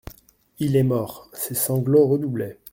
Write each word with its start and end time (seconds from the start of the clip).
Il 0.57 0.75
est 0.77 0.81
mort! 0.83 1.29
Ses 1.31 1.53
sanglots 1.53 2.07
redoublaient. 2.07 2.57